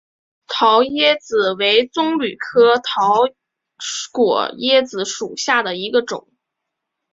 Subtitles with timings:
[0.47, 3.13] 桃椰子为棕榈科桃
[4.11, 6.27] 果椰子属下的一个种。